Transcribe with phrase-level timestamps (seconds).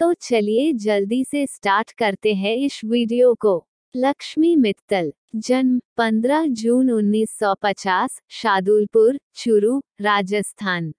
[0.00, 3.66] तो चलिए जल्दी से स्टार्ट करते हैं इस वीडियो को।
[3.96, 10.92] लक्ष्मी मित्तल, जन्म 15 जून 1950 शादुलपुर, चुरू, राजस्थान।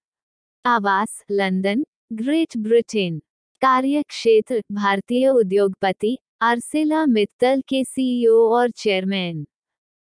[0.65, 3.19] आवास, लंदन, ग्रेट ब्रिटेन।
[3.61, 9.45] कार्य क्षेत्र भारतीय उद्योगपति आर्सेला मित्तल के सीईओ और चेयरमैन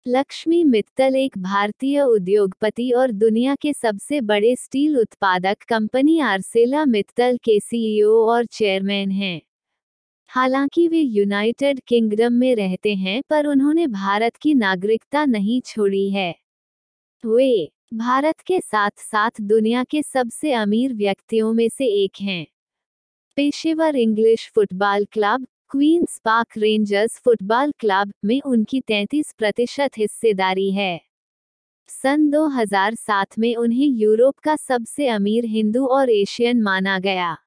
[0.07, 7.37] लक्ष्मी मित्तल एक भारतीय उद्योगपति और दुनिया के सबसे बड़े स्टील उत्पादक कंपनी आर्सेला मित्तल
[7.37, 9.41] के सीईओ और चेयरमैन हैं।
[10.27, 16.35] हालाँकि वे यूनाइटेड किंगडम में रहते हैं, पर उन्होंने भारत की नागरिकता नहीं छोड़ी है।
[17.25, 22.47] वे भारत के साथ साथ दुनिया के सबसे अमीर व्यक्तियों में से एक हैं।
[23.35, 31.01] पेशेवर English football club Queens Park Rangers football club में उनकी 33 प्रतिशत हिस्सेदारी है।
[31.87, 37.37] सन 2007 में उन्हें यूरोप का सबसे अमीर हिंदू और एशियन माना गया।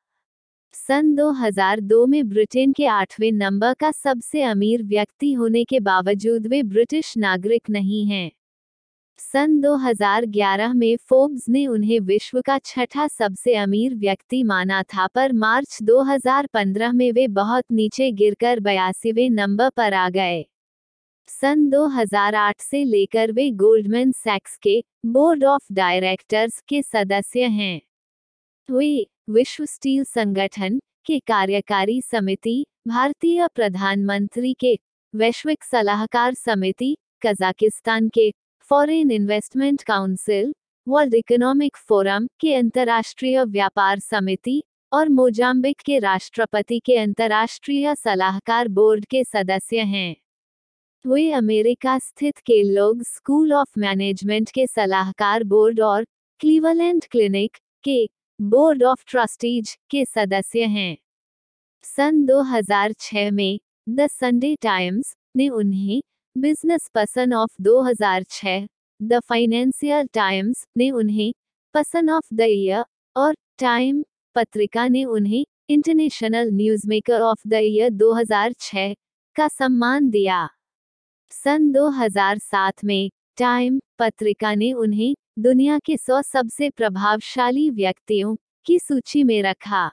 [0.72, 6.62] सन 2002 में ब्रिटेन के आठवें नंबर का सबसे अमीर व्यक्ति होने के बावजूद वे
[6.62, 8.30] ब्रिटिश नागरिक नहीं हैं।
[9.18, 15.32] सन 2011 में फोर्ब्स ने उन्हें विश्व का छठा सबसे अमीर व्यक्ति माना था, पर
[15.32, 20.46] मार्च 2015 में वे बहुत नीचे गिरकर बयासीवें नंबर पर आ गए।
[21.28, 27.80] सन 2008 से लेकर वे गोल्डमैन सैक्स के बोर्ड ऑफ़ डायरेक्टर्स के सदस्य हैं।
[28.70, 34.78] वे विश्व स्टील संगठन के कार्यकारी समिति, भारतीय प्रधानमंत्री के
[35.14, 38.32] वैश्विक सलाहकार समिति, कजाकिस्तान के
[38.70, 40.52] foreign investment council
[40.88, 44.62] world economic forum के अंतर्राष्ट्रीय व्यापार समिति
[44.92, 50.16] और मोजाम्बिक के राष्ट्रपति के अंतर्राष्ट्रीय सलाहकार बोर्ड के सदस्य हैं।
[51.04, 56.04] वे अमेरिका स्थित के लोग स्कूल ऑफ़ मैनेजमेंट के सलाहकार बोर्ड और
[56.40, 58.08] क्लीवलैंड क्लिनिक के
[58.40, 60.96] बोर्ड ऑफ़ ट्रस्टीज के सदस्य हैं।
[61.82, 66.02] सन 2006 में द संडे टाइम्स ने उन्हें
[66.36, 68.66] business person of 2006
[69.02, 71.32] the financial times ने उन्हें,
[71.74, 72.84] पर्सन ऑफ़ द ईयर,
[73.16, 74.04] और टाइम
[74.34, 78.94] पत्रिका ने उन्हें, international newsmaker of the year 2006
[79.36, 80.48] का सम्मान दिया।
[81.30, 88.36] सन 2007 में, टाइम पत्रिका ने उन्हें, दुनिया के सौ सबसे प्रभावशाली व्यक्तियों
[88.66, 89.90] की सूची में रखा।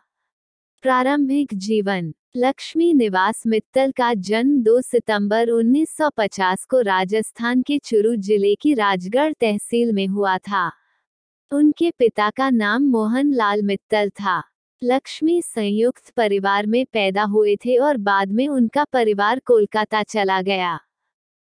[0.82, 8.56] प्रारंभिक जीवन लक्ष्मी निवास मित्तल का जन्म 2 सितंबर 1950 को राजस्थान के चुरू ज़िले
[8.56, 10.72] की राजगढ़ तहसील में हुआ था।
[11.52, 14.44] उनके पिता का नाम मोहन लाल मित्तल था।
[14.84, 20.80] लक्ष्मी संयुक्त परिवार में पैदा हुए थे और बाद में उनका परिवार कोलकाता चला गया।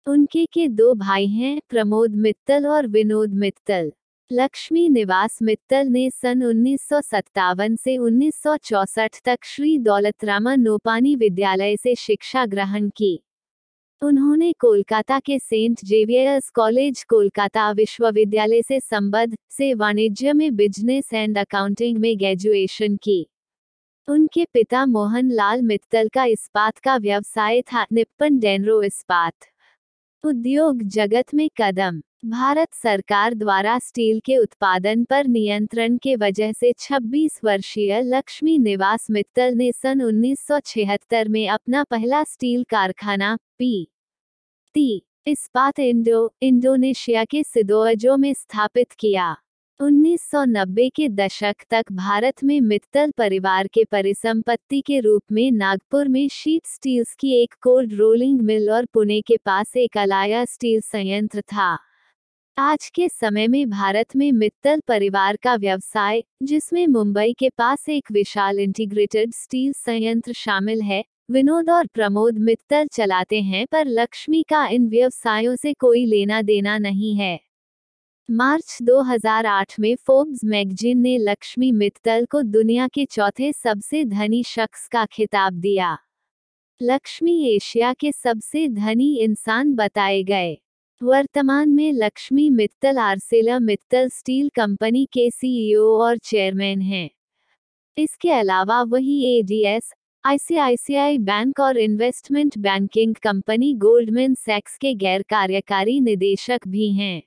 [0.07, 3.91] उनके के दो भाई हैं, प्रमोद मित्तल और विनोद मित्तल।
[4.31, 11.77] लक्ष्मी निवास मित्तल ने सन उन्नीस सौ सत्तावन से 1964 तक श्री दौलतरामा नोपानी विद्यालय
[11.77, 13.23] से शिक्षा ग्रहण की।
[14.01, 21.37] उन्होंने कोलकाता के सेंट जेवियर्स कॉलेज, कोलकाता विश्वविद्यालय से संबद्ध, से वाणिज्य में बिज़नेस एंड
[21.37, 23.29] अकाउंटिंग में ग्रेजुएशन की।
[24.07, 29.33] उनके पिता मोहन लाल मित्तल का इस्पात का व्यवसाय था, निप्पन डेनरो इस्पात।
[30.23, 36.73] उद्योग जगत में कदम। भारत सरकार द्वारा स्टील के उत्पादन पर नियंत्रण के वजह से
[36.79, 43.87] 26 वर्षीय लक्ष्मी निवास मित्तल ने सन 1976 में अपना पहला स्टील कारखाना, P.
[44.73, 45.05] T.
[45.27, 49.35] Ispat Indo, Indonesia के सिदोअजो में स्थापित किया।
[49.79, 56.27] 1990 के दशक तक भारत में मित्तल परिवार के परिसंपत्ति के रूप में नागपुर में
[56.29, 61.41] शीट स्टील्स की एक कोल्ड रोलिंग मिल और पुणे के पास एक अलाया स्टील संयंत्र
[61.41, 61.77] था।
[62.57, 68.11] आज के समय में भारत में मित्तल परिवार का व्यवसाय, जिसमें मुंबई के पास एक
[68.11, 74.67] विशाल इंटीग्रेटेड स्टील संयंत्र शामिल है, विनोद और प्रमोद मित्तल चलाते हैं पर लक्ष्मी का
[74.67, 77.46] इन व्यवसायों से कोई लेना देना नहीं है।
[78.29, 84.87] मार्च 2008 में फोर्ब्स मैगजीन ने लक्ष्मी मित्तल को दुनिया के चौथे सबसे धनी शख्स
[84.87, 85.97] का खिताब दिया।
[86.81, 90.57] लक्ष्मी एशिया के सबसे धनी इंसान बताए गए।
[91.03, 97.09] वर्तमान में Lakshmi Mittal Arcelor Mittal steel company के सीईओ और चेयरमैन हैं।
[97.97, 99.93] इसके अलावा वही एडीएस
[100.25, 107.23] आईसीआईसीआई बैंक और इन्वेस्टमेंट बैंकिंग कंपनी गोल्डमैन सैक्स के गैर कार्यकारी निदेशक भी हैं।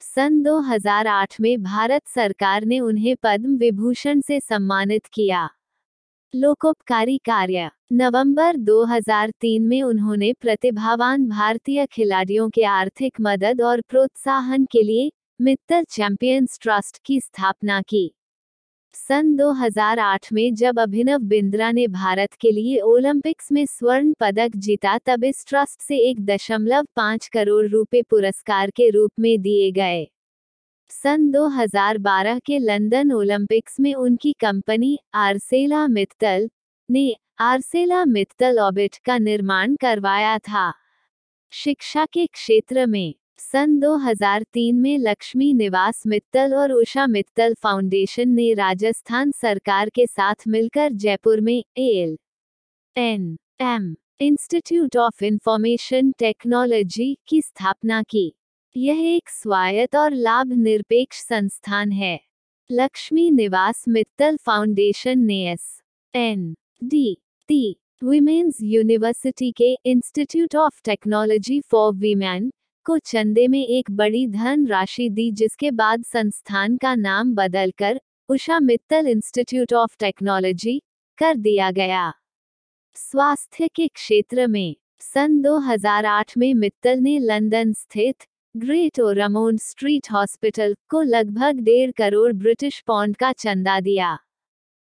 [0.00, 5.48] सन 2008 में भारत सरकार ने उन्हें पद्म विभूषण से सम्मानित किया।
[6.34, 14.82] लोकोपकारी कार्य। नवंबर 2003 में उन्होंने प्रतिभावान भारतीय खिलाड़ियों के आर्थिक मदद और प्रोत्साहन के
[14.82, 15.10] लिए
[15.40, 18.14] मित्तल चैंपियंस ट्रस्ट की स्थापना की।
[18.94, 24.98] सन 2008 में जब अभिनव बिंद्रा ने भारत के लिए ओलंपिक्स में स्वर्ण पदक जीता,
[24.98, 30.06] तब इस ट्रस्ट से एक दशमलव पाँच करोड़ रुपए पुरस्कार के रूप में दिए गए।
[30.90, 36.48] सन 2012 के लंदन ओलंपिक्स में उनकी कंपनी आरसेला मित्तल
[36.90, 40.72] ने आरसेला मित्तल ऑबिट का निर्माण करवाया था।
[41.52, 48.52] शिक्षा के क्षेत्र में सन 2003 में लक्ष्मी निवास मित्तल और उषा मित्तल फाउंडेशन ने
[48.54, 52.16] राजस्थान सरकार के साथ मिलकर जयपुर में L
[52.96, 58.32] N M institute of information technology की स्थापना की।
[58.76, 62.18] यह एक स्वायत्त और लाभ निरपेक्ष संस्थान है।
[62.70, 65.82] लक्ष्मी निवास मित्तल फाउंडेशन ने S
[66.14, 67.16] N D
[67.48, 72.50] T women's university के institute of technology for women
[72.88, 78.60] को चंदे में एक बड़ी धन राशि दी, जिसके बाद संस्थान का नाम बदलकर Usha
[78.60, 80.82] Mittal institute of technology
[81.18, 82.12] कर दिया गया।
[82.94, 88.16] स्वास्थ्य के क्षेत्र में, सन 2008 में मित्तल ने लंदन स्थित
[88.56, 94.18] ग्रेट ओरामोन स्ट्रीट हॉस्पिटल को लगभग डेढ़ करोड़ ब्रिटिश पौंड का चंदा दिया।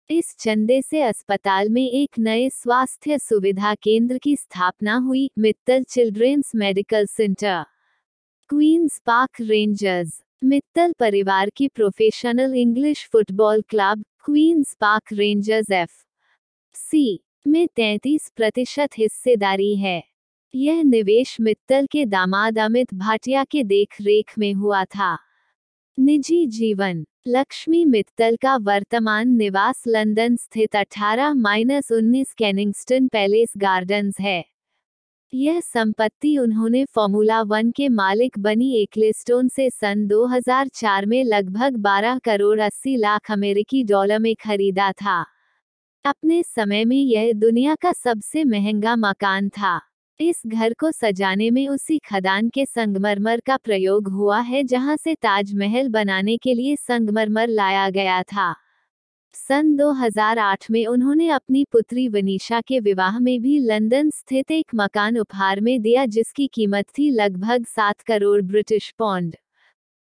[0.09, 6.51] इस चंदे से अस्पताल में एक नए स्वास्थ्य सुविधा केंद्र की स्थापना हुई, Mittal children's
[6.55, 7.65] medical centre.
[8.49, 15.91] Queens Park Rangers Mittal परिवार की professional English football club Queens Park Rangers F
[16.73, 20.03] C में 33 प्रतिशत हिस्सेदारी है।
[20.55, 25.17] यह निवेश मित्तल के दामाद अमित भाटिया के देख रेख में हुआ था।
[25.99, 34.19] निजी जीवन, लक्ष्मी मित्तल का वर्तमान निवास लंदन स्थित 18 माइनस उन्नीस कैनिंगस्टन पैलेस गार्डन्स
[34.19, 34.56] है।
[35.33, 42.19] यह संपत्ति उन्होंने फॉर्मूला वन के मालिक बनी एकलिस्टोन से सन 2004 में लगभग 12
[42.19, 45.25] करोड़ 80 लाख अमेरिकी डॉलर में खरीदा था।
[46.05, 49.81] अपने समय में यह दुनिया का सबसे महँगा मकान था।
[50.19, 55.15] इस घर को सजाने में उसी खदान के संगमरमर का प्रयोग हुआ है जहाँ से
[55.15, 58.66] ताजमहल बनाने के लिए संगमरमर लाया गया था।
[59.35, 65.17] सन 2008 में उन्होंने अपनी पुत्री वनीशा के विवाह में भी लंदन स्थित एक मकान
[65.17, 69.35] उपहार में दिया, जिसकी कीमत थी लगभग सात करोड़ ब्रिटिश पौंड।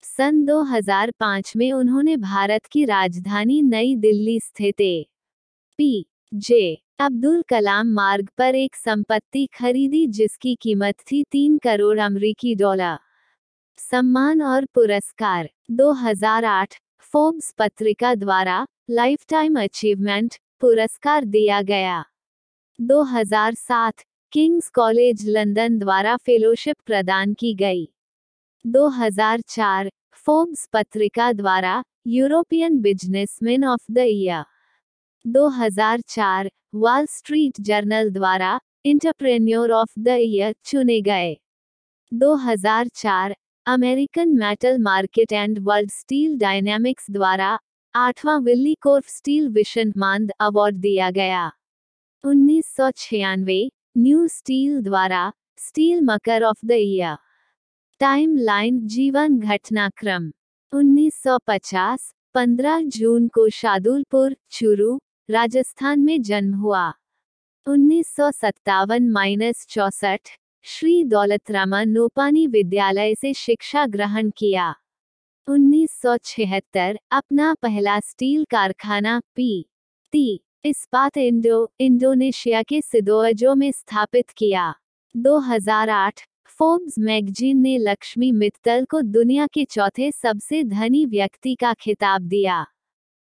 [0.04, 5.06] सन 2005 में उन्होंने भारत की राजधानी नई दिल्ली स्थित ए
[5.78, 12.56] पी जे अब्दुल कलाम मार्ग पर एक संपत्ति खरीदी, जिसकी कीमत थी तीन करोड़ अमरीकी
[12.56, 12.98] डॉलर।
[13.78, 22.04] सम्मान और पुरस्कार। 2008 फोर्ब्स पत्रिका द्वारा लाइफ टाइम अचीवमेंट पुरस्कार दिया गया।
[22.80, 27.86] 2007 किंग्स कॉलेज लंदन द्वारा फेलोशिप प्रदान की गई।
[28.66, 29.90] 2004
[30.26, 34.44] फोर्ब्स पत्रिका द्वारा European businessman of the year
[35.26, 41.36] 2004 Wall Street Journal द्वारा इंटरप्रेन्योर ऑफ़ द ईयर चुने गए।
[42.12, 47.60] 2004 American Metal Market and World Steel Dynamics द्वारा
[47.96, 51.52] आठवां विल्ली कोर्फ स्टील विशन मांद अवार्ड दिया गया।
[52.24, 57.16] उन्नीस सौ छियानवे, न्यू स्टील द्वारा steel maker of the year.
[58.00, 60.32] Time line जीवन घटनाक्रम।
[60.74, 66.94] 1950 15 जून को शादुलपुर, चुरू, राजस्थान में जन्म हुआ।
[67.68, 70.20] उन्नीस सौ सत्तावन माइनस चौसठ
[70.66, 74.76] श्री दौलतरामा नोपानी विद्यालय से शिक्षा ग्रहण किया।
[75.48, 79.66] उन्नीस सौ छिहत्तर, अपना पहला स्टील कारखाना पी,
[80.12, 84.76] ती, इस्पात इंडो, इंडोनेशिया के सिदोअजो में स्थापित किया।
[85.18, 92.22] 2008 फोर्ब्स मैगजीन ने लक्ष्मी मित्तल को दुनिया के चौथे सबसे धनी व्यक्ति का खिताब
[92.22, 92.66] दिया।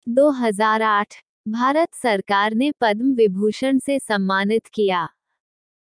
[0.09, 1.15] 2008
[1.47, 5.09] भारत सरकार ने पद्म विभूषण से सम्मानित किया।